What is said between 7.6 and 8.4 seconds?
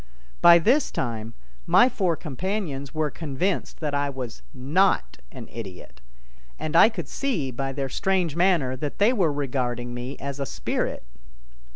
their strange